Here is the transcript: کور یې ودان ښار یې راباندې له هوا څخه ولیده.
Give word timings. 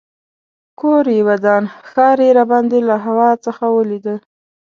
کور 0.79 1.05
یې 1.15 1.21
ودان 1.27 1.63
ښار 1.89 2.17
یې 2.25 2.31
راباندې 2.37 2.79
له 2.89 2.95
هوا 3.05 3.29
څخه 3.45 3.63
ولیده. 3.77 4.15